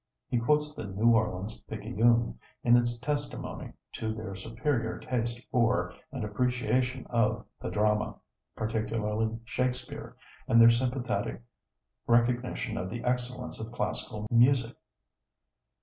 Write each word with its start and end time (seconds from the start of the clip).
He 0.29 0.39
quotes 0.39 0.73
the 0.73 0.85
New 0.87 1.13
Orleans 1.13 1.61
Picayune 1.65 2.39
in 2.63 2.75
its 2.75 2.97
testimony 2.97 3.73
to 3.91 4.11
their 4.11 4.33
superior 4.33 4.97
taste 4.97 5.47
for 5.51 5.93
and 6.11 6.23
appreciation 6.23 7.05
of 7.11 7.45
the 7.59 7.69
drama, 7.69 8.15
particularly 8.55 9.37
Shakespeare, 9.45 10.17
and 10.47 10.59
their 10.59 10.71
sympathetic 10.71 11.43
recognition 12.07 12.77
of 12.77 12.89
the 12.89 13.03
excellence 13.03 13.59
of 13.59 13.71
classical 13.71 14.25
music. 14.31 14.75